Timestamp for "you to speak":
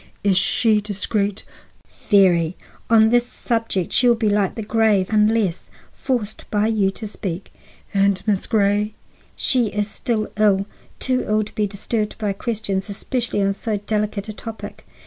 6.65-7.53